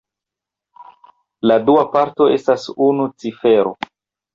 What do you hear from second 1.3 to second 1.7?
La